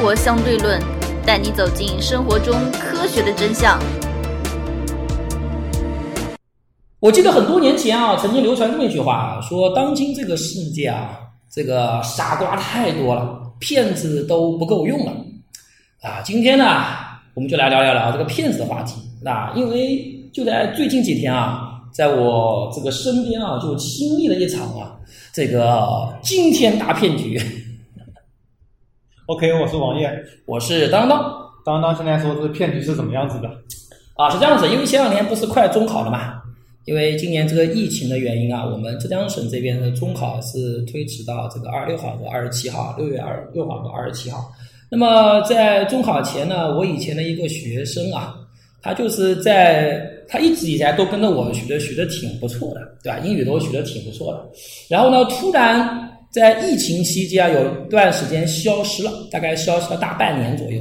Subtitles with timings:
[0.00, 0.80] 活相对论》，
[1.26, 3.78] 带你走进生活中科学的真相。
[7.00, 11.18] 我记得很多年前啊，曾经流传这么一句话，说当今这个世界啊，
[11.52, 15.12] 这个傻瓜太多了，骗子都不够用了。
[16.00, 16.64] 啊，今天呢，
[17.34, 18.94] 我们就来聊聊聊这个骗子的话题。
[19.22, 24.96] 那因为就在最近几天啊，在我这个身边啊，就经历了一场啊，
[25.34, 27.59] 这个惊天大骗局。
[29.30, 30.10] OK，我是王烨，
[30.44, 31.24] 我是当当
[31.64, 33.48] 当当现在说这个骗局是怎么样子的？
[34.16, 36.42] 啊，是这样子，因为前两年不是快中考了嘛，
[36.86, 44.50] 因为今年这个疫情的原因啊，我们浙江省这边的中考是推迟到这个二十六号和二十七号，六月二六号和二十七号。
[44.90, 48.34] 那么在中考前呢，我以前的一个学生啊，
[48.82, 53.20] 他就是在他一直以来都跟着我学的学的挺不错的，对吧？
[53.20, 54.44] 英语都学的挺不错的。
[54.88, 60.80] 然后呢，突然在疫情期间啊，有段时间消失了，大概消失了大半年左右。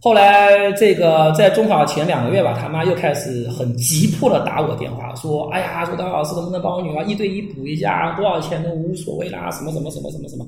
[0.00, 10.46] 后来这个在中考前两个月吧，他妈又开始很急迫的打我电话，说：“哎呀，说张老师能不能帮我女儿一对一补一下，多少钱都无所谓啦，什么什么什么什么什么。”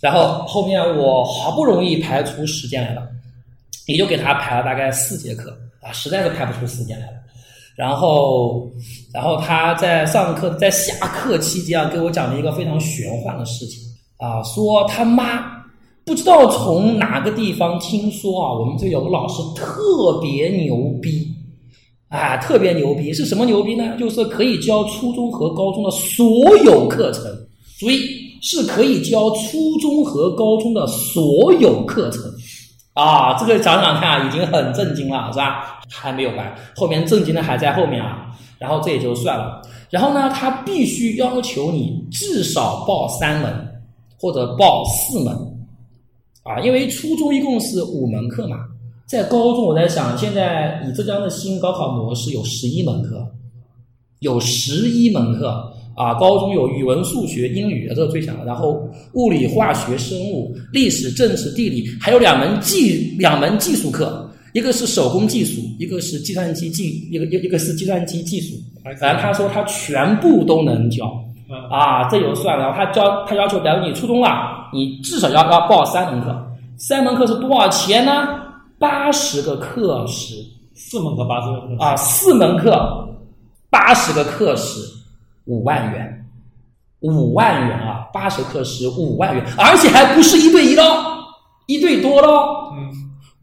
[0.00, 3.06] 然后后面我好不容易排出时间来了，
[3.86, 7.12] 也就给他排了大概四节课啊，实在是排不出时间来了。
[7.76, 8.70] 然后，
[9.12, 13.78] 然后他在上课在下课期间啊，给我讲了一个非常玄幻的事情
[14.18, 15.44] 啊，说他妈
[16.04, 21.28] 不知道从哪个地方听说啊，我们这有个老师特别牛逼，
[22.08, 23.96] 啊，特别牛逼是什么牛逼呢？
[23.98, 27.24] 就是可以教初中和高中的所有课程，
[27.78, 28.00] 注意
[28.40, 32.22] 是可以教初中和高中的所有课程。
[32.94, 35.80] 啊，这个想想看啊，已经很震惊了，是吧？
[35.90, 38.28] 还没有完，后面震惊的还在后面啊。
[38.62, 39.60] 然后这也就算了，
[39.90, 43.52] 然后呢，他必须要求你至少报三门
[44.20, 45.36] 或者报四门，
[46.44, 48.58] 啊，因为初中一共是五门课嘛，
[49.04, 53.26] 在高中我在想，现在以浙江的新高考模式有十一门课，
[54.20, 55.70] 有十一门课。
[55.94, 58.46] 啊，高中有语文、数学、英语，这个最强的。
[58.46, 58.82] 然后
[59.12, 64.21] 物理、化学、生物、历史、政治、地理，还有两门技两门技术课，
[64.52, 68.54] 一个是手工技术，一个是计算机技，一个一一个是计算机技术。
[68.82, 71.06] 反正他说他全部都能教，
[71.70, 72.72] 啊，这就算了。
[72.76, 76.46] 他教他要求，比如你初中了，你至少要要报三门课，
[76.76, 78.28] 三门课是多少钱呢？
[78.78, 80.34] 八十个课时，
[80.74, 83.08] 四门课八十个课啊，四门课
[83.70, 84.80] 八十个课时。
[85.46, 86.24] 五万元，
[87.00, 88.06] 五万元啊！
[88.12, 90.84] 八十课时五万元，而且还不是一对一的，
[91.66, 92.28] 一对多的。
[92.28, 92.88] 嗯，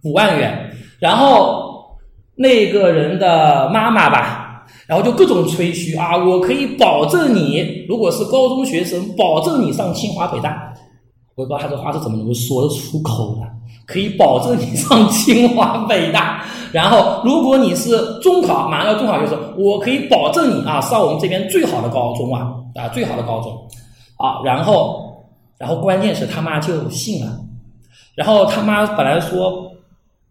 [0.04, 0.69] 五万元。
[1.00, 1.98] 然后
[2.36, 10.74] 那个人的妈妈吧，然后就各种吹嘘啊，我可以保证你，如果是高中学生，保证你上清华北大。
[11.36, 13.48] 我不知道他这话是怎么能够说得出口的，
[13.88, 16.44] 可以保证你上清华北大。
[16.74, 23.54] 然后，如果你是中考，马上要中考，就是我可以保证你啊，上我们这边最好的高中啊，啊，最好的高中
[24.18, 24.42] 啊。
[24.44, 25.24] 然后，
[25.58, 27.40] 然后关键是他妈就信了。
[28.16, 29.72] 然后他妈本来说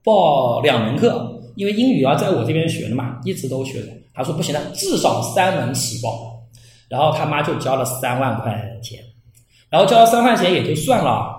[0.04, 3.88] 报两门课，因为英语要在我这边学的嘛，一直都学的。
[4.14, 6.36] 他说不行的，至少三门起报。
[6.88, 8.98] 然后他妈就交了三万块钱，
[9.68, 11.36] 然后交了三万块钱也就算了。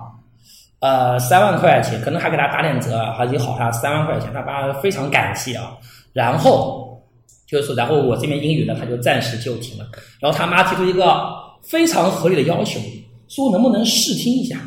[0.79, 5.75] 呃，三万块钱，可能还给他打点折，还也好他三万块钱，他爸非常感谢啊。
[6.13, 7.03] 然后
[7.47, 9.85] 就是，然后我这边英语呢，他就暂时就停了。
[10.21, 11.27] 然后他妈提出一个
[11.63, 12.79] 非常合理的要求，
[13.27, 14.61] 说能不能试听一下？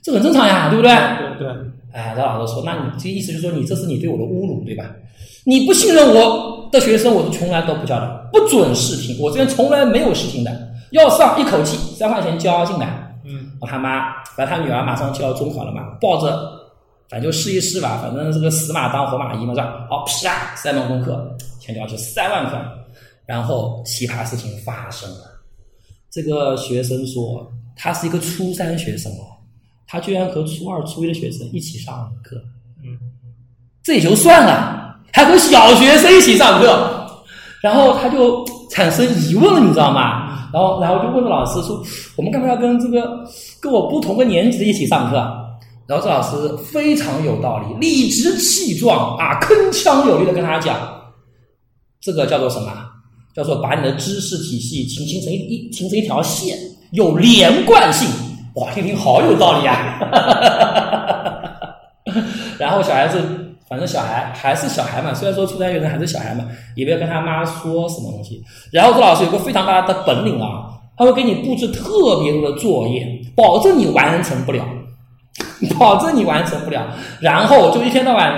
[0.00, 0.94] 这很正常呀，对不对？
[1.38, 1.69] 对对。
[1.92, 4.84] 哎，他老师说，那你这意思就是说，你这是你对我的侮辱，对吧？
[5.44, 13.18] 你不信任我的学生，我是从来都不教的，不准试听，我这边从来没有试听的，要上一口气三块钱交进来。
[13.24, 16.28] 嗯，我他妈，反正他女儿马上就要中考了嘛，抱着，
[17.08, 19.86] 反正就试一试吧，反正这个死马当活马医嘛，是吧？
[19.88, 22.62] 好，啪，三门功课钱交去三万块，
[23.26, 25.24] 然后奇葩事情发生了，
[26.10, 29.36] 这个学生说他是一个初三学生哦，
[29.90, 32.36] 他居然和初二、初一的学生一起上课，
[32.84, 32.96] 嗯，
[33.82, 37.10] 这也就算了，还和小学生一起上课，
[37.60, 40.48] 然后他就产生疑问了，你知道吗？
[40.52, 41.82] 然后，然后就问老师说
[42.16, 43.28] ：“我们干嘛要跟这个
[43.60, 45.16] 跟我不同个年级的一起上课？”
[45.88, 50.78] 然后这老师非常有道理，理直气壮啊，铿锵有力的跟他讲
[52.00, 52.72] ：“这个叫做什么？
[53.34, 56.56] 叫做把你的知识体系形形成一一形成一条线，
[56.92, 58.08] 有连贯性。”
[58.54, 59.76] 哇，听听好有道理啊！
[62.58, 63.22] 然后小孩子，
[63.68, 66.44] 反正小孩还是小孩嘛，虽然说初三学生还是小孩嘛，
[66.74, 68.42] 也不要跟他妈说什么东西。
[68.72, 73.06] 然后周老师有个非常大的本领啊，他会给你布置特别多的作业，
[73.36, 74.64] 保证你完成不了。
[75.78, 76.86] 保证你完成不了，
[77.20, 78.32] 然后就一天到晚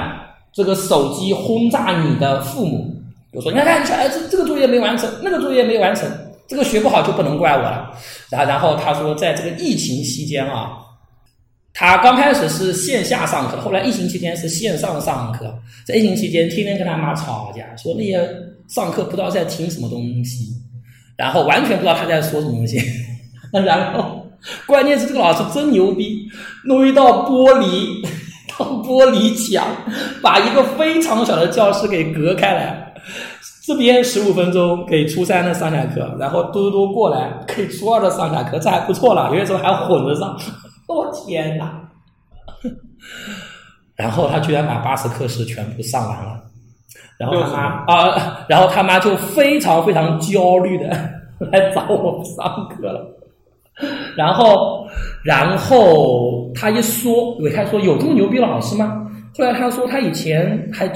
[0.52, 2.94] 这个手机轰炸你的父母，
[3.32, 6.06] 就说你看看你小孩子这个作业没完成，那个作业没完成，
[6.52, 7.90] 这个学不好就不能怪我了。
[8.28, 10.76] 然后然后他说，在这个疫情期间啊，
[11.72, 18.20] 他刚开始是线下上课，后来疫情期间是线上上课，在疫情期间天天跟他妈吵架，说那些
[18.68, 20.54] 上课不知道在听什么东西，
[21.16, 22.78] 然后完全不知道他在说什么东西，
[23.50, 24.20] 然后。
[24.66, 26.28] 关键是这个老师真牛逼，
[26.64, 28.04] 弄一道玻璃，
[28.58, 29.64] 道玻璃墙，
[30.20, 32.81] 把一个非常小的教室给隔开来。
[33.64, 39.30] 这边十五分钟给初三的上下课，然后嘟嘟过来给初二的上下课，这还不错了。
[39.30, 40.36] 有些时候还混着上，
[40.88, 41.72] 我 天哪！
[43.94, 46.40] 然后他居然把八十课时全部上完了，
[47.18, 50.88] 然后他妈啊，然后他妈就非常非常焦虑的
[51.38, 53.18] 来找我上课了。
[54.16, 54.86] 然后，
[55.24, 59.06] 然后他一说，伟开说有这么牛逼的老师吗？
[59.38, 60.90] 后来他说他以前还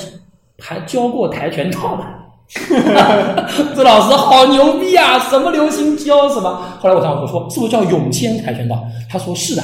[0.59, 2.05] 还教过跆拳道的，
[3.75, 5.19] 这老师好牛逼啊！
[5.19, 6.79] 什么流行教什么。
[6.81, 8.87] 后来我想我说是不是叫永谦跆拳道？
[9.11, 9.63] 他说是的。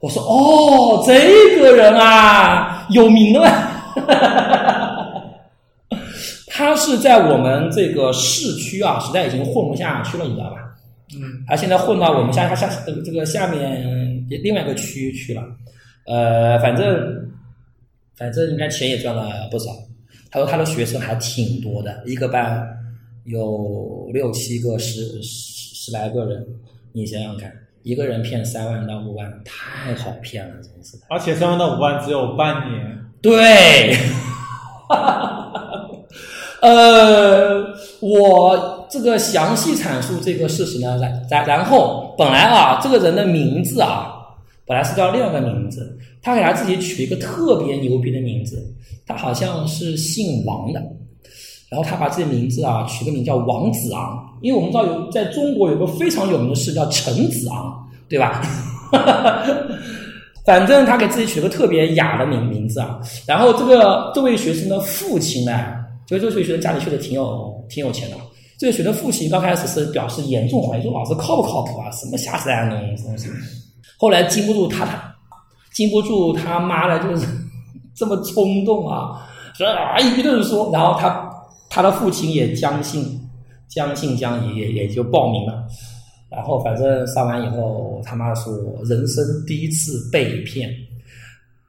[0.00, 3.40] 我说哦，这个人啊，有名的。
[6.48, 10.56] 他是在我们这个市区啊，实在已经混不下去了，你知道吧？
[11.14, 15.42] 嗯，他现在混到我们下他下这个这个下面另外一个区去了，
[16.06, 16.86] 呃，反正
[18.16, 19.70] 反正应该钱也赚了不少。
[20.34, 22.60] 他说他的学生还挺多的，一个班
[23.24, 26.44] 有六七个、十十十来个人，
[26.90, 27.52] 你想想看，
[27.84, 31.04] 一个人骗三万到五万，太好骗了，真是的。
[31.08, 32.98] 而且三万到五万只有半年。
[33.22, 33.96] 对，
[36.60, 37.64] 呃，
[38.00, 38.74] 我。
[38.90, 44.14] 这个详细阐述这个事实呢，然然然后本来啊，这个人的名字啊，
[44.64, 45.93] 本来是叫另一个名字，
[46.24, 48.66] 他给他自己取了一个特别牛逼的名字，
[49.06, 50.80] 他好像是姓王的，
[51.68, 58.42] 然后他把自己名字啊取个名叫王子昂，因为我们知道有在中国有个非常有名的事叫陈子昂，对吧？
[60.46, 65.52] 反正他给自己取了个特别雅的名名字啊，然后这个这位学生的父亲呢，
[66.06, 68.16] 就这位学生家里确实挺有挺有钱的。
[68.58, 71.90] 这个学生父亲刚开始是表示严重怀疑，说老师靠不靠谱啊？
[71.90, 73.28] 什么瞎扯淡的东西？
[73.98, 75.13] 后来经不住他他，
[75.74, 77.26] 经不住他妈的，就是
[77.94, 81.30] 这么冲动啊，说啊一顿说，然后他
[81.68, 83.20] 他的父亲也将信
[83.68, 85.66] 将信将疑，也也就报名了。
[86.30, 88.52] 然后反正上完以后，他妈说
[88.84, 90.68] 人生第一次被骗，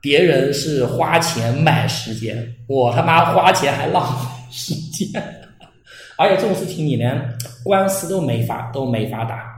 [0.02, 5.24] 别人是花钱买时间，我他妈花钱还浪费时间。
[6.18, 9.55] 而且这种事情你连官司都没法都没法打，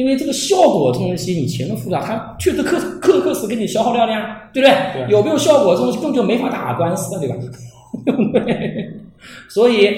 [0.00, 5.10] 因为这个效果这东西你钱都付了，他确实课课课时给你消耗掉了呀，对不对？
[5.10, 7.36] 有没有效果这东西根本就没法打官司的，对吧？
[9.50, 9.90] 所以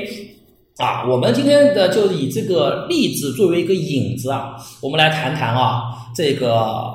[0.79, 5.83] 啊，我们今天的就以这个例子作为一个引子啊，我们来谈谈啊
[6.17, 6.93] 这个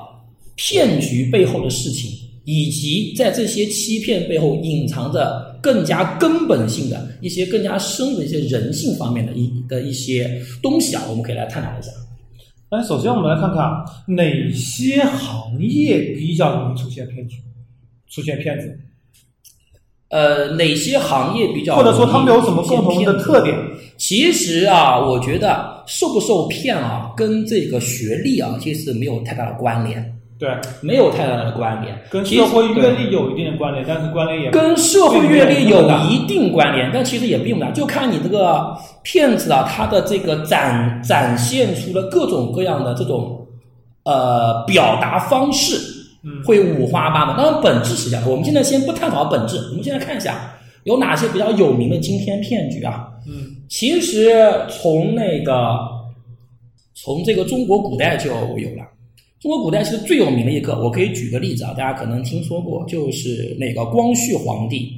[0.56, 2.12] 骗局背后的事情，
[2.44, 5.48] 以及在这些欺骗背后隐藏着。
[5.60, 11.90] 更加根本性的一些、更加深的一些人性方面的一的一些东西啊，我们可以来探讨一下。
[12.70, 17.38] 那首先我们来看看哪些行业比较容易出现骗局、
[18.10, 18.78] 出现骗子？
[20.10, 23.58] 呃，哪些行业比较或者说他们有什么共同的特点？
[23.98, 30.17] 其实啊，我觉得受不受骗啊，跟这个学历啊，其实没有太大的关联。
[30.40, 30.50] 对，
[30.82, 43.48] 没有太大的关联，跟社会阅历有一定的关联，但是关联也跟社会阅历有一定关联，但其实也并不大，就看你这个骗子啊，他的这个展展现出了各种各样的这种
[44.04, 45.76] 呃表达方式，
[46.24, 47.36] 嗯，会五花八门。
[47.36, 48.30] 当然，本质是这样的。
[48.30, 50.54] 我们现在先不探讨本质，我们现在看一下
[50.84, 53.08] 有哪些比较有名的惊天骗局啊？
[53.28, 54.32] 嗯，其实
[54.70, 55.80] 从那个
[56.94, 58.86] 从这个中国古代就有了。
[59.40, 64.92] 中国古代其实最有名的一个，我可以举个例子啊，大家可能听说过，就是那个光绪皇帝，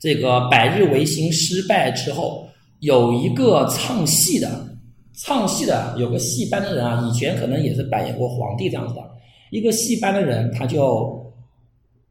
[0.00, 2.48] 这个百日维新失败之后，
[2.80, 4.66] 有一个唱戏的，
[5.14, 9.02] 唱戏的有个戏班的人啊，以前可能也是扮演过皇帝这样子的，
[9.50, 11.32] 一个戏班的人，他就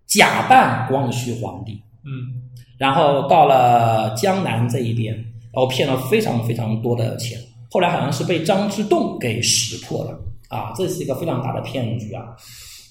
[0.07, 1.73] 假扮光绪皇帝，
[2.05, 2.39] 嗯，
[2.77, 7.37] 然后到了江南这一边，然后骗了非常非常多的钱，
[7.69, 10.17] 后来好像是被张之洞给识破了。
[10.49, 12.23] 啊，这是一个非常大的骗局啊！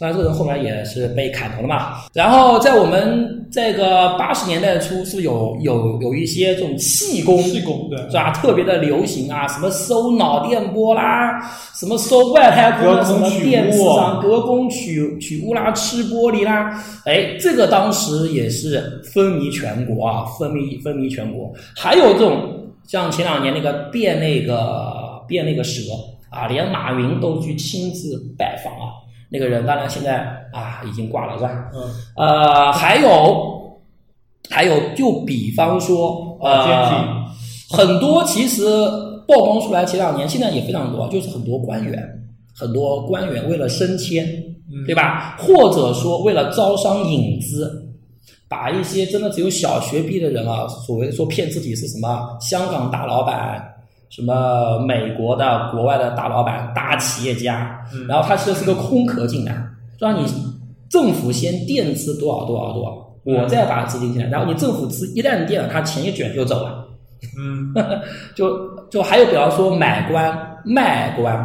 [0.00, 1.97] 当然，这个人后来也是被砍头了嘛。
[2.15, 8.31] 然后在我们这个八十年代初，是有有有一些这种气功，气功对是吧？
[8.31, 11.41] 特别的流行啊，什么收脑电波啦，
[11.75, 21.53] 什么收外太空的什么电磁场隔空取取物啦，吃玻璃啦，哎，这个当时也是风靡全国啊，风靡风靡全国。
[21.77, 25.83] 还有这种像前两年那个变那个变那个蛇
[26.30, 28.92] 啊，连马云都去亲自拜访啊。
[29.30, 31.70] 那个人当然现在啊已经挂了是吧？
[31.75, 31.82] 嗯，
[32.16, 33.78] 呃，还有
[34.49, 37.26] 还有，就比方说呃，
[37.70, 38.64] 很多其实
[39.26, 42.02] 曝光出来前两年，现在也非常多，就是很多官员，
[42.56, 44.25] 很多官员为了升迁，
[44.73, 45.37] 嗯对吧？
[45.38, 47.87] 或者说为了招商引资，
[48.49, 53.62] 把一些真的只有小学毕业的人啊，所谓说骗自己是什么香港大老板。
[54.11, 59.55] 什么美国的、国外的大老板、大企业家，嗯然后他其实是个空壳进来，
[59.99, 60.27] 让你
[60.88, 62.91] 政府先垫资多少多少多少，
[63.25, 66.85] 我再把资金进来，然后你政府资一旦垫了，他钱一卷就走了。
[67.37, 67.75] 嗯，
[68.35, 71.37] 就就还有比方说买官卖官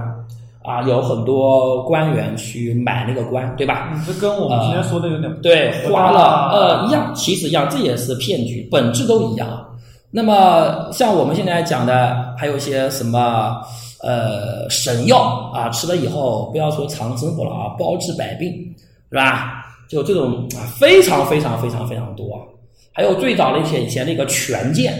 [0.64, 3.90] 啊，有很多官员去买那个官，对吧？
[3.94, 9.48] 嗯这跟我们今天说的有点对，花了呃呃一样，其实一样，这也是骗局，本质都一样。
[10.16, 13.60] 那么像我们现在讲的，还有一些什么
[14.04, 18.52] 呃神药啊，吃了以后不要说长生不老啊，包治百病，
[19.10, 19.66] 是吧？
[19.90, 22.40] 就这种啊，非常非常非常非常多。
[22.92, 24.94] 还有最早的一些以前那个权健，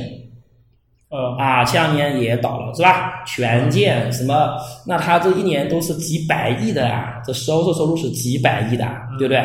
[1.10, 3.24] 呃啊，前两年也倒了，是吧？
[3.28, 4.58] 权健什么？
[4.84, 9.44] 那他这一年都是几百亿的啊，这销售收入是几百亿的啊，对不对？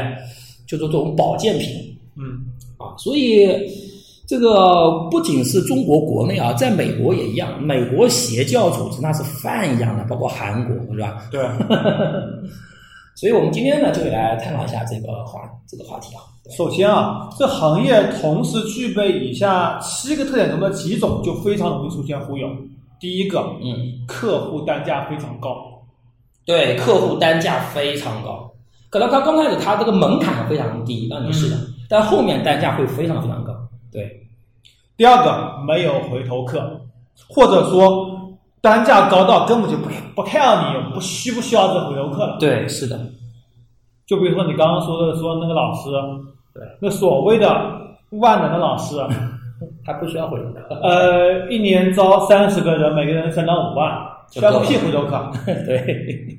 [0.66, 2.24] 就做这种保健品嗯
[2.78, 3.48] 啊，所以
[4.28, 11.16] 这个不仅是中国国内啊，在美国也一样，美国邪教组织那是饭一样的，包括韩国，是吧？
[11.30, 11.40] 对，
[13.16, 16.20] 所以我们今天呢，就来探讨一下这个话这个话题啊。
[16.54, 22.46] 首先啊，这行业同时具备以下七个特点中的几种，就非常容易出现忽悠。
[23.00, 25.56] 第一个，嗯，客户单价非常高。
[26.44, 28.50] 对，客户单价非常高，
[28.90, 31.56] 可能他刚开始他这个门槛非常低，让你试的，
[31.88, 33.54] 但后面单价会非常非常高。
[33.90, 34.28] 对，
[34.96, 36.80] 第二个，没有回头客，
[37.28, 42.36] 或者说单价高到根本就不不 care 你不需不需要这回头客了。
[42.38, 42.98] 对，是的，
[44.06, 45.90] 就比如说你刚刚说的说那个老师，
[46.54, 47.48] 对，那所谓的
[48.10, 48.96] 万能的老师，
[49.84, 50.74] 他不需要回头客。
[50.82, 53.90] 呃，一年招三十个人，每个人三到五万，
[54.30, 55.30] 需要个屁回头客。
[55.44, 56.38] 对，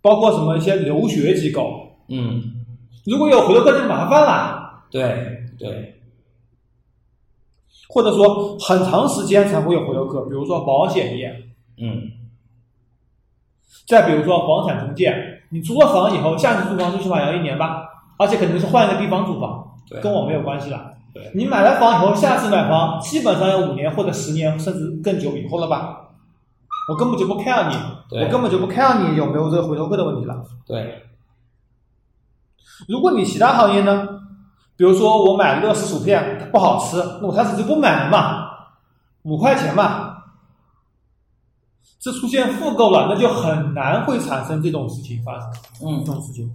[0.00, 2.42] 包括什么一些留学机构，嗯，
[3.06, 4.63] 如果有回头客就麻烦了，
[4.94, 6.00] 对对，
[7.88, 11.34] 或者说很长时间才会有回头客，比如说保险业，
[11.78, 12.12] 嗯，
[13.88, 15.12] 再比如说房产中介，
[15.48, 20.94] 你租了房以后，下次租房最起码要一年吧，而且肯定是换一个地方租房，对跟我没有关系了。
[21.12, 26.10] 对你买了房以后，下次买房基本上要五年或者十年甚至更久以后了吧？
[26.88, 27.74] 我根本就不 care 你，
[28.20, 30.44] 我根本就不 care 你有没有这个回头客的问题了。
[30.64, 31.02] 对，
[32.86, 34.20] 如果你其他行业呢，
[34.76, 38.48] 比如说我买乐事薯片它不好吃，那我下次就不买了嘛，
[39.22, 40.16] 五块钱嘛，
[42.00, 45.48] 这出现复购了，那就很难会产生这种事情发生。
[45.82, 46.52] 嗯这种事情。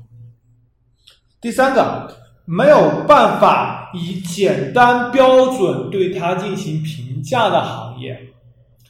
[1.42, 8.20] 第三个，没有办法以简单标准对它进行评价的行业，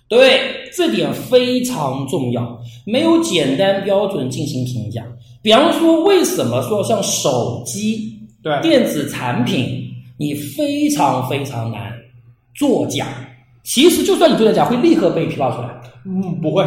[0.08, 5.06] 对，这点非常重要，没有简单标准进行评价。
[5.42, 9.82] 比方说，为什么说像手机、对电子产品，
[10.18, 11.92] 你非常非常难
[12.56, 13.06] 作假？
[13.64, 15.70] 其实，就算你作假，会立刻被批报出来。
[16.06, 16.66] 嗯，不会，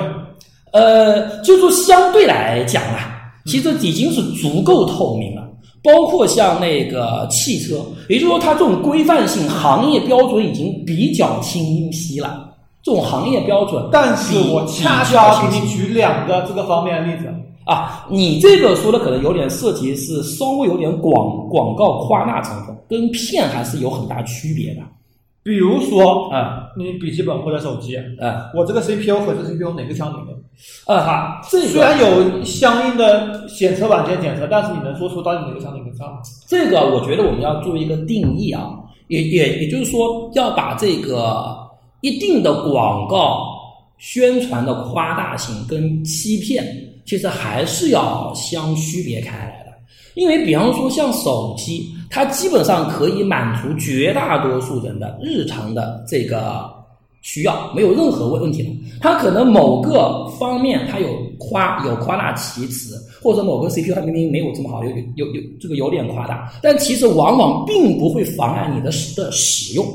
[0.73, 5.43] 呃，就说相对来讲啊，其实已经是足够透明了。
[5.83, 12.51] 包括像那个汽车，也就是说，它这种规范性行业标准已经比较清晰了。
[12.85, 17.25] 这种行业标准，但是我恰恰给你举两个这个方面的例子。
[17.65, 24.81] 啊，你这个说的可能有点涉及是稍微有点广广告夸大成分，跟骗还是有很大区别的。
[25.45, 30.93] 比如说，啊你笔记本或者手机，啊我这个 CPU 和这个 CPU 哪个强哪个？
[30.93, 35.91] 啊哈，这个虽然有相应的检测软件检测，但是你能说出到底哪个强哪个？
[36.47, 38.71] 这个我觉得我们要做一个定义啊，
[39.09, 41.57] 也也也就是说要把这个
[42.03, 43.49] 一定的广告
[43.99, 46.65] 宣传的夸大性跟欺骗，
[47.05, 49.73] 其实还是要相区别开来的。
[50.15, 56.71] 因为比方说像手机，它基本上可以满足绝大多数人的日常的这个
[57.23, 58.69] 需要，没有任何问问题的。
[59.01, 69.87] 它可能某个方面它有夸有夸大其词，或者某个 CPU 它明明没有这么好，有有有这个有点夸大，但其实往往并不会妨碍你的使的使用。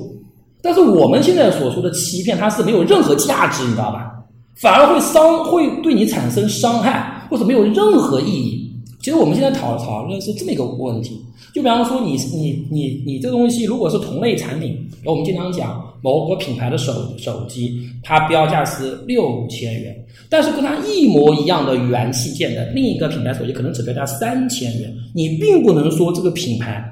[0.64, 4.14] 但是我们现在所说的欺骗，它是没有任何价值，你知道吧？
[4.60, 8.72] 反而会伤，会对你产生伤害，或者没有任何意义。
[9.00, 11.22] 其实我们现在讨讨论是这么一个问题，
[11.54, 19.96] 就比方说你你你你这东西如果是同类产品，我们经常讲某个品牌的手手机，它标价是六千元，
[20.30, 26.84] 但是跟它一模一样的元器件的另一个品牌手机可能只标价三千元，你并不能说这个品牌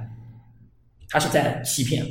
[1.09, 2.05] 它是在欺骗，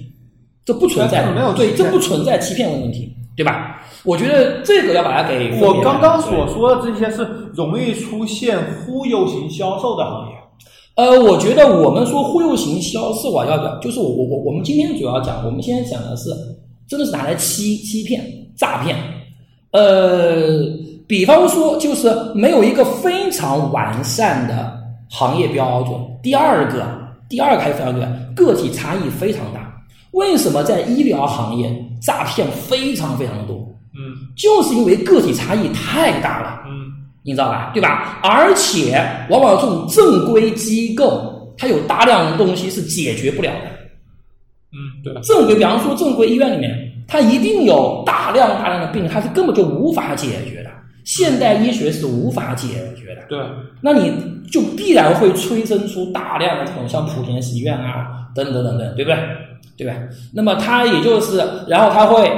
[0.64, 3.80] 这不存在没有对，这不存在欺骗的问题，对吧？
[4.04, 10.34] 我觉得这个要把它给我刚刚所说的这些是容易出现忽悠型销售的行业。
[10.96, 16.30] 呃，我觉得我们说忽悠型销售啊，要讲就是我我我我们今天主要讲，我们现在讲的是
[16.86, 18.24] 真的是拿来欺欺骗、
[18.56, 18.96] 诈骗。
[19.72, 20.62] 呃，
[21.08, 24.72] 比方说就是没有一个非常完善的
[25.10, 25.94] 行业标准。
[26.22, 26.86] 第二个，
[27.28, 29.73] 第二个还非常对，个体差异非常大。
[30.14, 33.56] 为什么在医疗行业诈骗非常非常的多？
[33.97, 34.00] 嗯
[34.37, 36.62] 就是因为个体差异太大了。
[36.66, 36.73] 嗯
[37.26, 37.71] 你知道吧？
[37.73, 38.21] 对吧？
[38.23, 43.71] 而且往往这种正规机构，它有大量的东西是解决不了的。
[44.73, 45.14] 嗯，对。
[45.23, 46.76] 正规，比方说正规医院里面，
[47.09, 50.71] 它一定有大量大量的病，它是根本就无法解决的。
[51.04, 53.23] 现代医学是无法解决的。
[53.26, 53.38] 对，
[53.80, 54.12] 那你
[54.52, 59.18] 就必然会催生出大量的这种像莆田系医院啊，等等等等，对不对？
[59.76, 59.94] 对吧？
[60.32, 61.38] 那么他也就是，
[61.68, 62.30] 然后他会，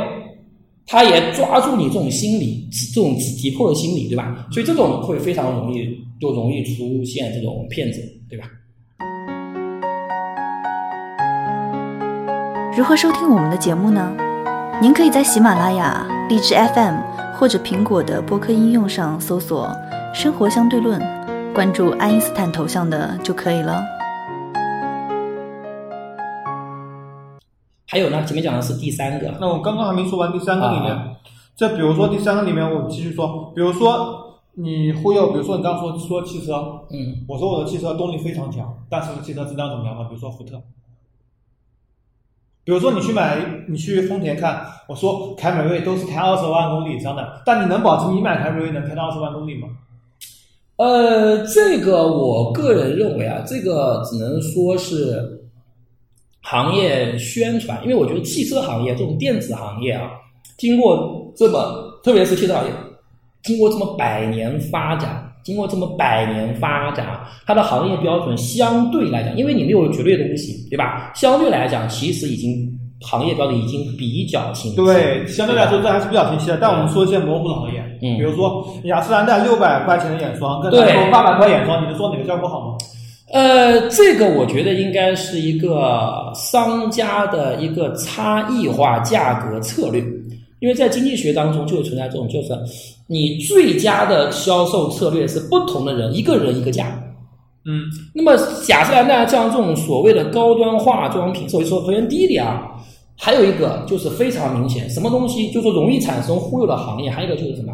[0.86, 4.46] 他也抓住你这种心理，这种急迫的心理，对吧？
[4.50, 8.46] 所以这种会非常容易，就容易出现这种骗子，对吧？
[12.76, 14.14] 如何收听我们的节目呢？
[14.82, 16.96] 您可以在喜马拉雅、荔枝 FM
[17.34, 19.74] 或者苹果的播客应用上搜索
[20.12, 21.00] “生活相对论”，
[21.54, 23.95] 关注爱因斯坦头像的就可以了。
[27.96, 31.16] 还有呢，前面讲的是第三个，那我刚刚还没说完第三个里面，啊。
[31.56, 36.52] 这比如说第三个里面，我继续说，比如说你忽悠，比如说你刚刚说说汽车，
[36.90, 37.24] 嗯。
[37.26, 40.04] 我说我的汽车动力非常强，但是汽车质量怎么样呢？
[40.10, 40.60] 比如说福特，
[42.64, 49.68] 比如说你去买，你去丰田看，我说凯美瑞都是开二十万公里以上的，但你能保证你买凯美瑞能开到二十万公里吗？
[50.76, 55.35] 呃，这个我个人认为啊，这个只能说是
[56.48, 60.12] 行业宣传，因为我觉得汽车行业这种电子行业啊，
[60.56, 61.58] 经过这么，
[62.04, 62.70] 特别是汽车行业，
[63.42, 71.10] 经过这么百年发展，经过这么百年发展啊，它的行业标准相对来讲，因为你没有绝对的东西，对吧？
[71.16, 72.54] 相对来讲，其实已经
[73.00, 74.76] 行业标准已经比较清晰。
[74.76, 76.58] 对，相对来说这还是比较清晰的。
[76.60, 82.76] 但我们说一些模糊的行业，嗯比如说雅诗兰黛六百块钱的眼霜跟对咱说八百块眼霜，你能说哪个效果好吗？
[83.32, 90.00] 呃，这个我觉得应该是一个商家的一个差异化价格策略，
[90.60, 92.56] 因为在经济学当中就会存在这种，就是
[93.08, 97.02] 你最佳的销售策略是不同的人一个人一个价。
[97.64, 97.82] 嗯，
[98.14, 98.32] 那么
[98.68, 102.76] 雅诗兰黛像这种所谓的高端化妆品，首先说首先第一点啊，
[103.18, 107.72] 还有一个就是非常明显，什么东西就是容易产生忽悠的行业，还有一个就是什么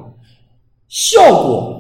[0.89, 1.79] 效果。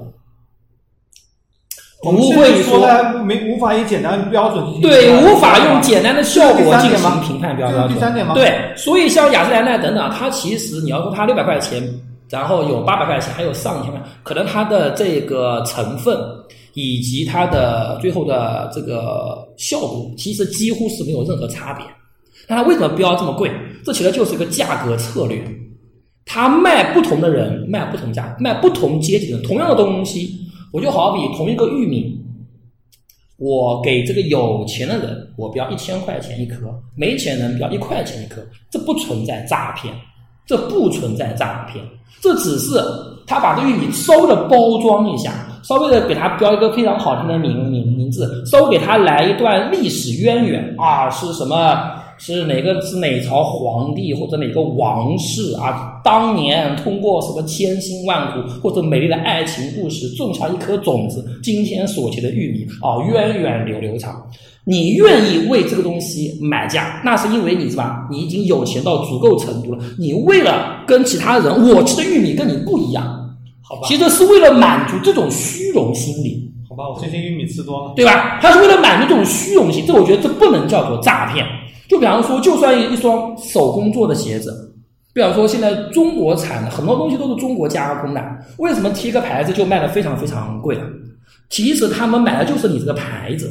[2.02, 7.82] 不我们会在说的没无法以简单标准进行对，无法用简单的效果进行评判标准。
[7.88, 11.82] 是第三点吗对，所以像雅诗兰黛等等，它其实你要说它六百块钱，
[12.28, 16.18] 然后有八百块钱，还有上千块，可能它的这个成分
[16.74, 21.86] 以及它的最后的这个效果，其实几乎是没有任何差别。
[22.48, 23.48] 那它为什么标这么贵？
[23.84, 25.40] 这其实就是一个价格策略。
[26.24, 30.34] 它卖不同的人卖不同价，卖不同阶级的同样的东西，
[30.72, 32.18] 我就好比同一个玉米，
[33.36, 36.56] 我给这个有钱的人，我标一千块钱一颗，
[36.96, 39.94] 没钱人标一块钱一颗，这不存在诈骗，
[40.46, 41.84] 这不存在诈骗，
[42.20, 42.80] 这只是
[43.26, 52.01] 他把这玉米稍微的包装一下，稍微的给它标一个非常好听的名名名字，稍微给它来一段历史渊源啊，是什么？
[52.24, 56.00] 是哪个是哪朝皇帝或者哪个王室啊？
[56.04, 64.24] 当年通过什么千辛万苦或者美丽的爱情故事种下一颗种子，今天所结的玉米啊，源远流流长。
[64.62, 68.06] 你愿意为这个东西买价，那是因为你是吧？
[68.08, 69.84] 你已经有钱到足够程度了。
[69.98, 73.04] 你为了跟其他人，我吃的玉米跟你不一样，
[73.64, 76.48] 好吧其实是为了满足这种虚荣心理。
[76.68, 77.94] 好吧，我最近玉米吃多了。
[77.96, 78.38] 对吧？
[78.40, 81.44] 他是为了满足这种虚荣心，这我觉得这不能叫做诈骗。
[81.88, 84.74] 就比方说，就算一双手工做的鞋子，
[85.12, 88.22] 比方说现在中国产的很多东西都是中国加工的，
[88.58, 90.82] 为什么贴个牌子就卖的非常非常贵了？
[91.50, 93.50] 其实他们买的就是你这个牌子，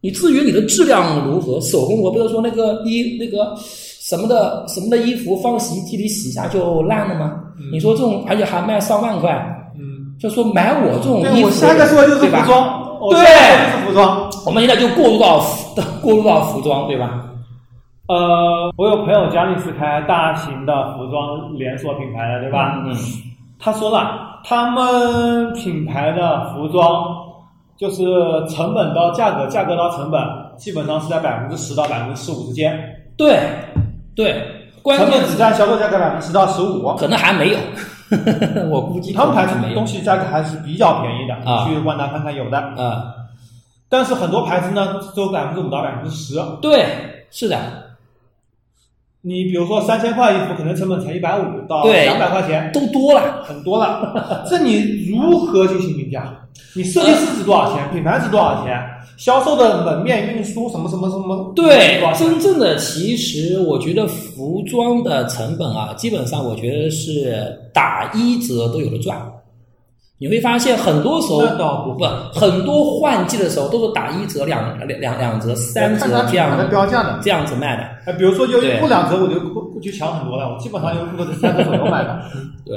[0.00, 7.40] 你至于你的质量如何，手工我不是说那个衣那个什么的什么的衣服放洗衣机里洗一下就烂了吗？
[7.72, 9.32] 你说这种而且还卖上万块，
[9.76, 14.30] 嗯，就说买我这种衣服下一个说就是服装，对是服装。
[14.46, 17.27] 我们现在就过渡到服过渡到服装，对吧？
[18.08, 22.82] 呃，我有朋友家里是开大型的服装连锁品牌的，对吧？
[22.86, 22.96] 嗯，
[23.58, 27.14] 他说了，他们品牌的服装
[27.76, 28.02] 就是
[28.48, 30.20] 成本到价格，价格到成本，
[30.56, 32.82] 基本上是在百分之十到百分之十五之间，
[33.14, 33.38] 对
[34.16, 34.42] 对，
[34.82, 36.94] 关成键本只占销售价格百分之十到十五。
[36.96, 37.58] 可能还没有，
[38.72, 42.58] 我估计他们牌子东西价格还是比较便宜的，啊你去万达看看有的。
[42.58, 43.04] 啊、
[43.90, 46.40] 但是很多牌子呢，只有百分之五到百分之十。
[46.62, 46.86] 对，
[47.30, 47.58] 是的，
[49.28, 53.42] 你比如说三千块衣服，可能成本才一百五到对两百块钱，都多了。
[53.44, 54.42] 很多了。
[54.48, 56.34] 这你如何进行评价？
[56.74, 57.90] 你设计师值多少钱？
[57.92, 58.80] 品牌值多少钱？
[59.18, 61.52] 销售的门面运输什么什么什么？
[61.54, 62.00] 对？
[62.18, 69.20] 真正的其实我觉得服装的成本啊，基本上我觉得是打一折都有的赚。
[70.20, 71.40] 你会发现很多时候
[71.84, 77.20] 不不很多换季的时候都是打一折、两两两两折、三折这样的标价的。
[77.22, 77.82] 这样子卖的。
[78.04, 80.52] 哎，比如说优衣库两折，我就不就强很多了。
[80.52, 82.20] 我基本上优衣库都是三折左右买的。
[82.66, 82.76] 对，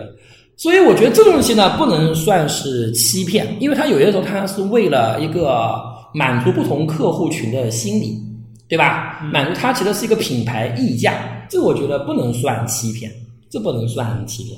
[0.56, 5.74] 所以我觉得这东西呢，不能算是欺骗，因为它有些时候它是为了一个
[6.14, 8.22] 满足不同客户群的心理，
[8.70, 9.20] 对吧？
[9.34, 11.16] 满足它其实是一个品牌溢价，
[11.50, 13.12] 这我觉得不能算欺骗，
[13.50, 14.56] 这不能算欺骗。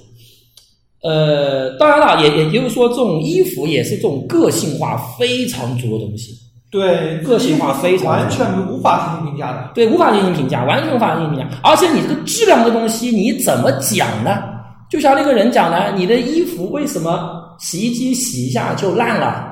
[1.04, 6.34] 呃，当然了，也也就是说，这种衣服也是这种个性化非常足的东西。
[6.72, 9.72] 对，个性化非常完全无法进行评价的。
[9.76, 11.48] 对，无法进行评价，完全无法进行评价。
[11.62, 14.38] 而且你这个质量的东西，你怎么讲呢？
[14.90, 19.52] 就像那个人讲的，你的衣服为什么洗衣机洗一下就烂了？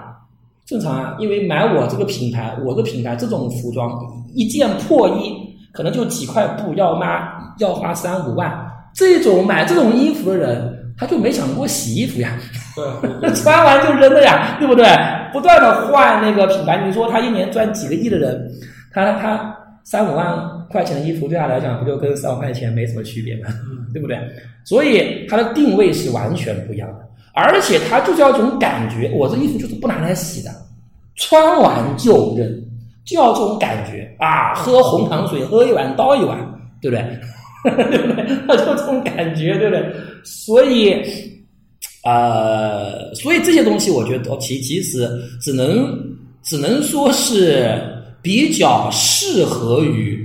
[0.66, 3.92] 正常啊，因为买我这个品牌，我的品牌这种服装，
[4.34, 5.34] 一件破衣
[5.74, 8.52] 可能就几块布，要花要花三五万。
[8.96, 12.38] 这种买这种衣服的人，他就没想过洗衣服呀。
[12.75, 14.86] 对， 穿完就扔了呀，对不对？
[15.34, 18.49] 不断的换那个品牌，你说他一年赚几个亿的人，
[18.93, 20.38] 他他三五万
[20.69, 23.49] 块钱的衣服对他来讲，不就跟三五块钱没什么区别吗？
[23.93, 24.17] 对不对？
[24.63, 26.99] 所以它的定位是完全不一样的，
[27.34, 30.51] 而且他就是要这种感觉，我这衣服就是不拿来洗的，
[31.15, 32.47] 穿完就扔，
[33.04, 34.54] 就要这种感觉啊！
[34.54, 36.38] 喝红糖水，喝一碗倒一碗，
[36.82, 37.19] 对不对？
[37.89, 38.25] 对不对？
[38.47, 39.93] 他 就这种感觉，对不对？
[40.23, 40.95] 所以。
[42.03, 45.07] 呃，所以这些东西我觉得其其实
[45.39, 45.95] 只能
[46.41, 47.79] 只能说是
[48.23, 50.17] 比较适合于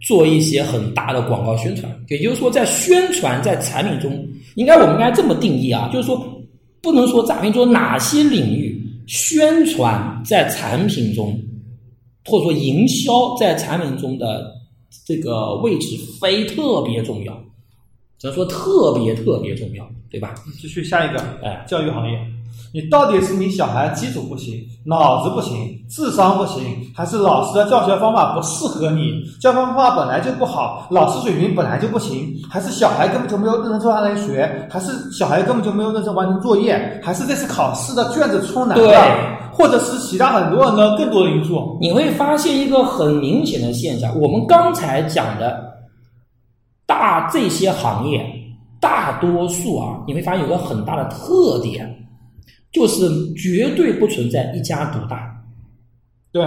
[0.00, 6.20] 做一些很大的广告宣传，也就是说，在宣传在产品中，应该我们应该这么定义啊，就是说
[6.82, 11.40] 不能说诈骗中哪些领域宣传在产品中，
[12.24, 14.52] 或者说营销在产品中的
[15.06, 17.40] 这个位置非特别重要，
[18.20, 20.34] 只能说特别特别重要，对吧？
[20.60, 22.18] 继续下一个，哎，教育行业，
[22.74, 25.56] 你到底是你小孩基础不行，脑子不行，
[25.88, 26.62] 智商不行，
[26.94, 29.24] 还是老师的教学方法不适合你？
[29.40, 41.78] 教学方法本来就不好，老师水平本来就不行，还是小孩根本就没有认真坐下来学，还是小孩根本就没有认真完成作业，还是这次考试的卷子出难对了，或者是其他很多很多更多的因素？
[41.80, 45.69] 你会发现一个很明显的现象，我们刚才讲的
[46.90, 48.20] 大这些行业，
[48.80, 51.88] 大多数啊，你会发现有个很大的特点，
[52.72, 55.40] 就是绝对不存在一家独大。
[56.32, 56.44] 对，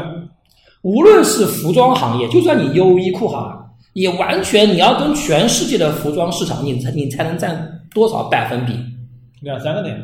[0.82, 8.74] 无论是服装行业，就算你优衣库好了，也完全你要跟全世界的服装市场，你才你才能占多少百分比？
[9.40, 9.98] 两三个点，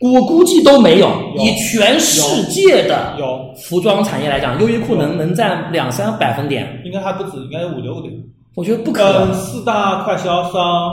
[0.00, 1.06] 我估计都没有。
[1.36, 8.12] 有以全世界的有，服装产业来讲，优衣库能能占两三百分点，应该还不止，应该有五六个点。
[8.54, 9.26] 我觉得不可能。
[9.26, 10.92] 跟四大快销商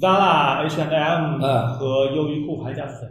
[0.00, 3.06] Zara、H&M 嗯和优衣库还有一家是谁？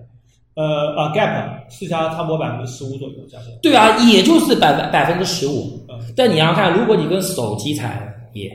[0.56, 3.16] 呃啊 Gap 四家差不多百分之十五左右。
[3.62, 5.86] 对啊，也就是百百百分之十五。
[5.90, 8.50] 嗯，但你要看，如果你跟手机产业、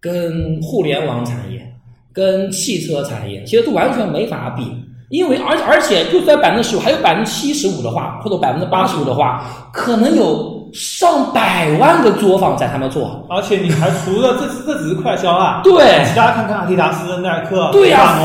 [0.00, 1.74] 跟互联网产业、
[2.12, 4.64] 跟汽车产业，其实都完全没法比。
[5.08, 13.26] 因为而而且就算百分之十五，还有百分之七十五的话，或者百分之八十五的话，可能有上百万个作坊在他们做。
[13.28, 18.18] 而且你还除了这这只是快销啊，对其他看看阿迪达斯、耐克、对呀、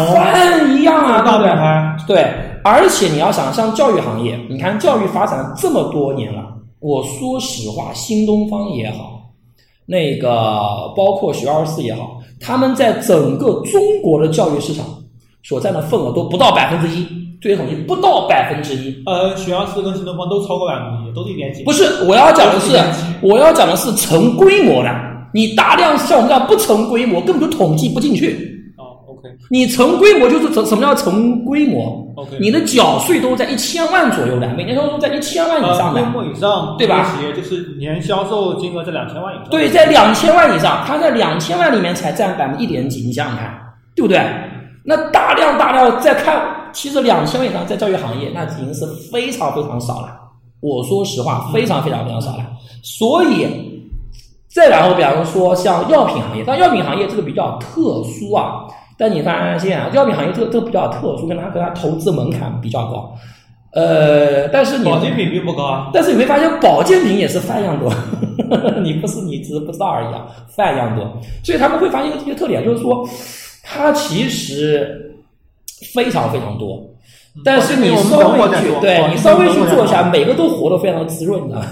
[0.78, 1.38] 一样啊，大？
[1.38, 6.42] 品牌，对，而且你要想，像教育行业，你看教育发展了这么多年了，
[6.80, 9.22] 我说实话，新东方也好，
[9.86, 10.60] 那个
[10.96, 14.86] 包括学而思也好，他们在整个中国的教育市场
[15.44, 17.06] 所占的份额都不到百分之一，
[17.42, 19.04] 最新统计不到百分之一。
[19.06, 21.64] 呃，学而思跟新东方都超过百分之一，都是一点几。
[21.64, 22.78] 不是，我要讲的是
[23.22, 24.90] 我要讲的是成规模的。
[25.34, 28.74] 你大量像我们这样不成规模，根本就统计不进去。
[28.78, 32.38] 哦，OK 你成规模就是什什么叫成规模 OK。
[32.40, 36.12] 你的缴税都在一千万左右的，每年收入在一千万以上的，规。
[36.12, 39.50] 模以上，对吧企业就是年销售金额在两千万以上。
[39.50, 43.52] 对，在两千万以上，它在两千万里面才占百分之一点几，你想想看，
[43.96, 44.24] 对不对？
[44.84, 46.42] 那大量大量在看，
[46.74, 50.20] 其实两千万以上在教育行业，那已经是非常非常少了。
[50.60, 52.46] 我说实话，非常非常非常少了。
[52.82, 53.48] 所以，
[54.54, 58.66] 再然后，比方说像药品行业，但药品行业这个比较特殊啊。
[58.98, 63.12] 但你发现啊，药品行业这个这个比较特殊，跟它跟它投资门槛比较高。
[63.74, 65.90] 呃，但是你保健品并不高啊。
[65.92, 67.92] 但是你会发现保健品也是饭样多，
[68.84, 71.04] 你不是你只是不知道而已啊，饭样多，
[71.44, 73.04] 所以他们会发现一个一个特点，就是说
[73.64, 75.16] 它其实
[75.94, 76.88] 非常非常多，
[77.44, 81.66] 但是你稍微去对你稍微去做一下，每个都活得非常的滋润的，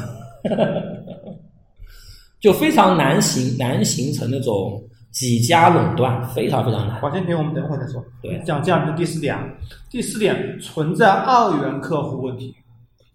[2.40, 7.00] 就非常难形难形成那种几家垄断，非常非常难。
[7.02, 8.04] 保健品我们等会儿再说。
[8.22, 9.44] 对讲这样的第四点啊，
[9.90, 12.56] 第四点存在二元客户问题。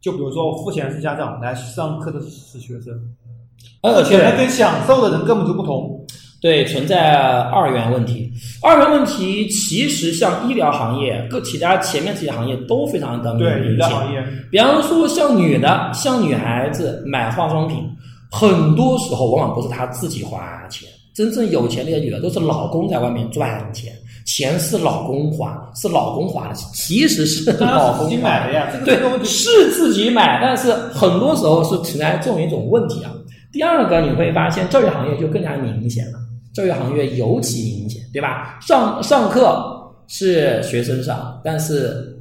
[0.00, 2.94] 就比如说，我付钱是家长，来上课的是学生，
[3.82, 6.06] 呃，付钱的对跟享受的人根本就不同。
[6.40, 7.14] 对，存在
[7.51, 8.31] 二元问题。
[8.62, 13.44] 二元问题其实像医疗行业，各其他前面这些行业都非常的明
[13.81, 14.25] 显。
[14.51, 17.79] 比方说像女的，像女孩子买化妆品，
[18.31, 23.92] 很多时候往往不是她自己花钱，真正有钱那些女的都是老公在外面赚钱，
[24.27, 28.68] 钱是老公花，是老公花的，其实是老公买的呀。
[28.85, 33.11] 对，是自己买，但是很多时候是存在这么一种问题啊。
[33.53, 36.18] 第二个，你会发现教育行业就更加明显了，
[36.57, 38.59] 教育行业尤其明显，对吧？
[38.62, 42.19] 上上课是学生上，但是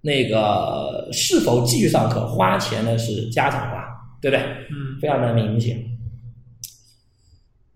[0.00, 3.84] 那个是否继续上课花钱的是家长花，
[4.22, 4.40] 对不对？
[4.70, 5.76] 嗯，非常的明显。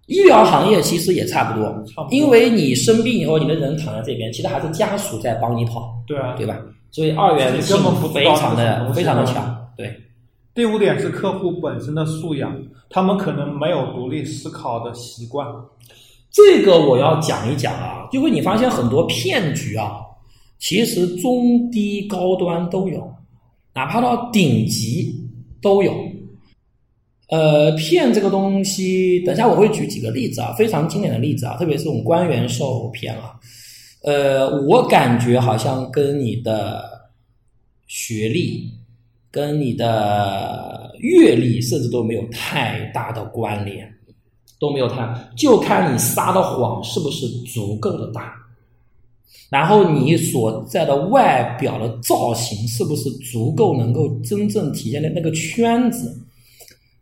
[0.07, 6.37] 医疗行业其实也差不多，因为你生病以后，你的人躺在这边，其实还是家属在帮你跑，对啊。
[6.37, 6.57] 对吧？
[6.93, 7.77] 所以二元性
[8.15, 9.95] 非常的非常的啊强，对。
[10.59, 15.47] 第五点是客户本身的素养，他们可能没有独立思考的习惯。
[16.33, 20.01] 这个我要讲一讲啊，因为你发现很多骗局啊，
[20.59, 23.09] 其实中低高端都有，
[23.73, 25.15] 哪怕到顶级
[25.63, 25.95] 都有。
[27.29, 33.39] 呃，骗这个东西，等下我会举几个例子啊，非常经典的例子啊，特别是这种官员受骗啊。
[34.03, 36.83] 呃，我感觉好像跟你的
[37.87, 38.73] 学历、
[39.31, 43.93] 跟你的阅历，甚至都没有太大的关联。
[44.61, 48.35] 都没有太，就看你撒的谎是不是足够的大，
[49.49, 56.13] 然后你所在的外表的造型是不是足够能够真正体现的那个圈子，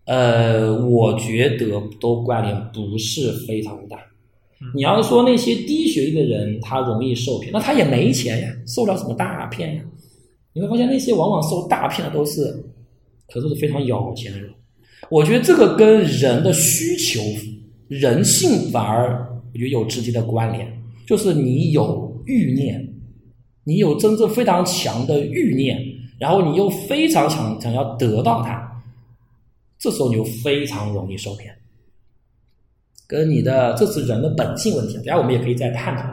[0.05, 3.97] 呃，我觉得都关联不是非常大。
[4.75, 9.83] 你要是说那些低学历的人他容易受骗，那他也没钱呀，受不了什么大骗呀。
[10.57, 12.45] 你会发现那些往往受大骗的都是，
[13.29, 14.51] 可是是非常有钱的人。
[15.11, 17.21] 我觉得这个跟人的需求、
[17.88, 20.66] 人性反而我觉得有直接的关联，
[21.07, 22.83] 就是你有欲念，
[23.64, 25.79] 你有真正非常强的欲念，
[26.19, 28.83] 然后你又非常想想要得到它，
[29.79, 31.55] 这时候你就非常容易受骗。
[33.07, 36.09] 跟你的这是人的本性问题，等下我们也可以再探讨。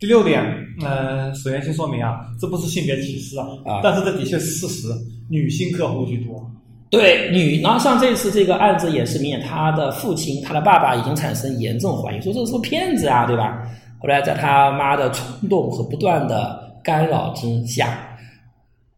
[0.00, 0.42] 第六点，
[0.82, 4.88] 呃，首先先说明啊，这不是性别歧视啊，啊但是这的确是事实，
[5.28, 6.42] 女性客户居多。
[6.88, 13.62] 对女，然后像这次这个案子也是明显，他的父亲、他的爸爸已经产生严重怀疑，说这是个骗子啊，对吧？
[14.00, 17.98] 后来在他妈的冲动和不断的干扰之下，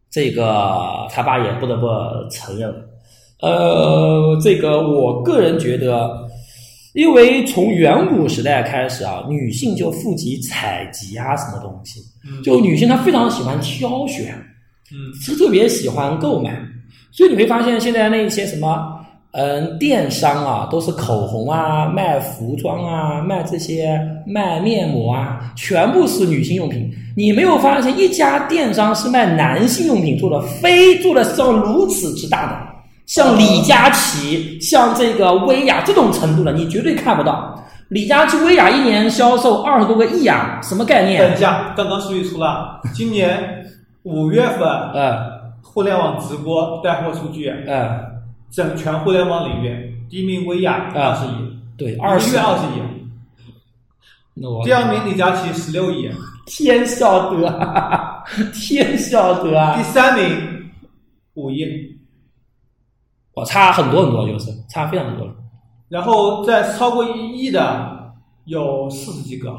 [0.09, 1.85] 这个他爸也不得不
[2.31, 2.73] 承认。
[3.41, 6.29] 呃，这个我个人觉得，
[6.93, 12.41] 因为从远古时代开始啊，女性就负责采集啊什么东西，嗯。
[12.43, 14.33] 就女性她非常喜欢挑选，
[14.91, 15.13] 嗯。
[15.21, 16.55] 是特别喜欢购买，
[17.11, 18.99] 所以你会发现现在那些什么，
[19.31, 26.91] 嗯，电商啊，都是口红啊、卖服装啊、卖这些卖面膜啊，全部是女性用品。
[27.15, 32.72] 你没有发现一家电商是卖男性用品做的，非做的像如此之大的，
[33.05, 37.59] 像李佳琦、像这个薇娅这种程度的，你绝对看不到。
[37.89, 41.21] 李佳琦、薇娅一年销售二十多个亿啊，什么概念？
[41.21, 43.65] 等一下，刚刚数据出了，今年
[44.03, 47.99] 五月份 嗯互联网直播带货数据，嗯，
[48.51, 52.81] 整全互联网领域第一名薇娅啊二十亿，对，一二十个月二十亿，
[54.35, 56.09] 那我第二名李佳琦十六亿，
[56.45, 59.81] 天晓得啊， 天晓得第啊！
[59.83, 60.71] 三名
[61.35, 61.92] 五亿，
[63.33, 65.33] 我差很多很多，就是差非常多了。
[65.89, 68.13] 然后在超过一亿的
[68.45, 69.51] 有四十几个，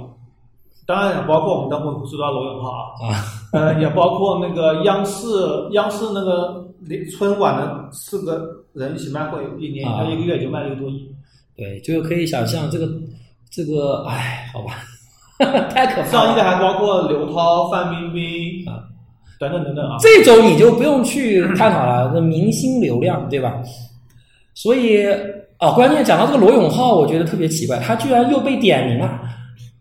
[0.86, 5.26] 当然也包括我们等会会说到罗永浩啊，啊，呃，也包括那个央视
[5.72, 6.66] 央视那个
[7.16, 11.08] 春晚的四个人一起卖会，一年啊一个月就卖了一个多亿。
[11.56, 12.88] 对，就可以想象这个
[13.50, 14.82] 这个，哎，好吧，
[15.70, 16.06] 太可怕了。
[16.06, 18.82] 上亿的还包括刘涛、范冰冰啊
[19.38, 19.96] 等等等等啊。
[20.00, 23.54] 这种你就不用去探讨了，这明星流量，对吧？
[24.54, 25.06] 所以
[25.58, 29.20] 啊，关键讲到这个罗永浩，我觉得特别奇怪，他居然又被点名了。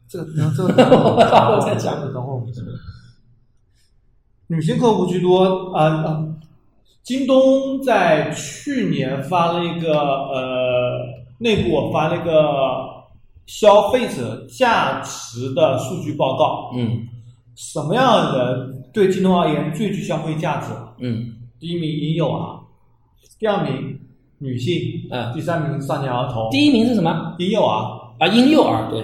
[0.09, 2.63] 这个这个我再讲等会儿我们讲。
[4.47, 6.23] 女性客户居多啊啊！
[7.01, 10.99] 京东在去年发了一个呃
[11.39, 12.31] 内部发了一个
[13.47, 17.07] 消费者价值的数据报告，嗯
[17.55, 20.67] 什么样的人对京东而言最具消费价值？
[20.99, 22.59] 嗯第一名婴幼儿，
[23.39, 23.99] 第二名
[24.37, 24.79] 女性，
[25.09, 27.83] 嗯第三名少年儿童，第一名是什么婴幼儿，
[28.19, 28.27] 啊？
[28.27, 29.03] 婴幼儿，对。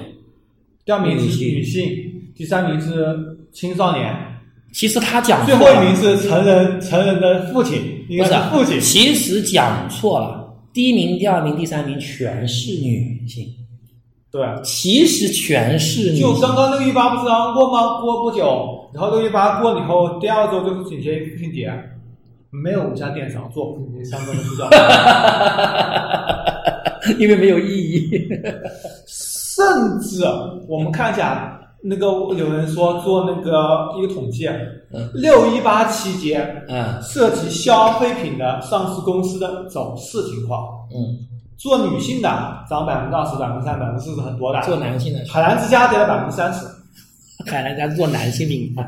[0.86, 1.90] 第二名是女性
[2.36, 3.16] 第三名是
[3.52, 4.16] 青少年，
[4.74, 8.80] 其实他讲最后一名是成人成人的父亲，应该不是是父亲。
[8.82, 13.48] 其实讲错了，第一名、第二名、第三名全是女性，
[14.32, 16.22] 对，其实全是女性。
[16.22, 18.02] 就刚刚六一八不是刚过吗？
[18.02, 21.72] 过不久，然后六一八过了以后，第二周就是紧接父亲节，
[22.50, 24.68] 没有一家电商做父亲节相关的促销，
[27.20, 28.28] 因为没有意义。
[29.08, 30.24] 甚至
[30.68, 35.10] 我们看一下那个有人说做那个一个统计，嗯。
[35.14, 37.00] 六一八期间嗯。
[37.02, 41.20] 涉及消费品的上市公司的走势情况，嗯，
[41.58, 42.30] 做女性的
[42.70, 46.66] 涨百分之二十、百分之三、百分之四是很多的，做男性的，海澜之家跌了百分之三十。
[47.46, 48.84] 海南家做男性品牌，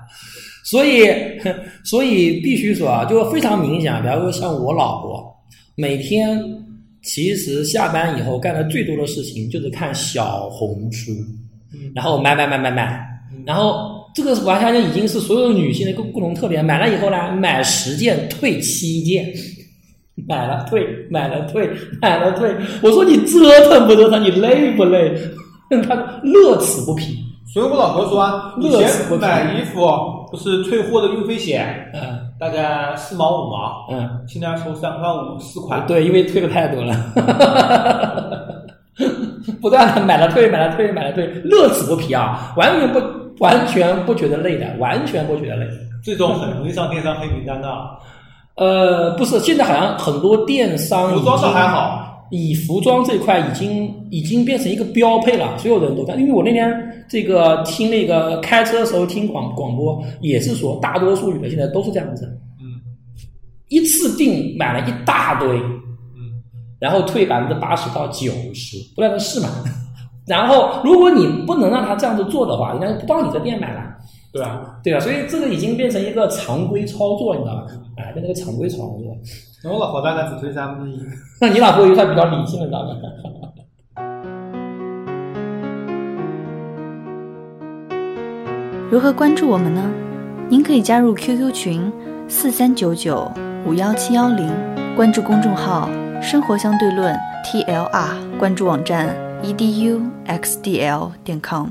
[0.64, 1.06] 所以
[1.84, 4.00] 所以必须说啊，就非常明显啊。
[4.00, 5.34] 比方说像我老婆，
[5.76, 6.38] 每天
[7.02, 11.12] 其实下班以后干的最多的事情就是看小红书，
[11.72, 13.00] 嗯然后买买买买买，
[13.46, 16.64] 然后这个完全就已经是所有女性的一个共同特点。
[16.64, 19.32] 买了以后呢，买十件退七件。
[20.26, 22.50] 买了退，买了退，买了退。
[22.82, 24.24] 我说你折腾不折腾？
[24.24, 25.14] 你累不累？
[25.86, 27.18] 他乐此不疲。
[27.56, 28.86] 所以我老婆说啊，以前
[29.18, 29.80] 买衣服
[30.30, 32.26] 不是退货的运费险，嗯。
[32.38, 35.80] 大概四毛五毛，嗯，现在收三块五四块。
[35.88, 36.94] 对，因为退的太多了，
[39.62, 43.00] 不断的买了退，买了退，买了退，乐此不疲啊，完全不
[43.38, 45.66] 完全不觉得累的，完全不觉得累。
[46.04, 47.68] 这种很容易上电商黑名单的，
[48.56, 56.14] 呃，不是，现在好像很多电商服装倒已经还好，以服装这块已经已经变成一个标配了，所有人都在。
[56.14, 62.26] 因为我那天这个听那个开车的时候听广广播，也是说大多数女的现在都是这样子，
[62.60, 62.80] 嗯
[63.68, 66.42] 一次定买了一大堆，嗯，
[66.78, 69.48] 然后退百分之八十到九十，不断的试嘛。
[70.26, 73.80] 然后如果你不能让他这样子做的话，人家就不到你这店买了，
[74.32, 74.78] 对啊。
[74.82, 75.00] 对吧？
[75.00, 77.66] 所以这个已经变成一个常规操作，你知道吧？
[77.96, 79.16] 哎，变成一个常规操作。
[79.66, 81.02] 那我老婆大概只推三分之一。
[81.42, 82.88] 那你老婆有她比较理性的，知道吧？
[88.88, 89.82] 如何关注我们呢？
[90.48, 91.92] 您可以加入 QQ 群
[92.28, 93.28] 四三九九
[93.66, 94.48] 五幺七幺零，
[94.94, 95.90] 关注公众号
[96.22, 97.12] “生活相对论
[97.44, 99.08] ”TLR，关注网站
[99.42, 101.70] eduxdl 点 com。